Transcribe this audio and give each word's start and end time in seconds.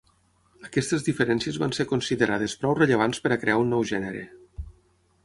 Aquestes 0.67 1.03
diferències 1.09 1.59
van 1.63 1.75
ser 1.79 1.85
considerades 1.91 2.55
prou 2.63 2.73
rellevants 2.79 3.21
per 3.27 3.39
crear 3.45 3.59
un 3.65 3.71
nou 3.75 3.87
gènere. 3.91 4.25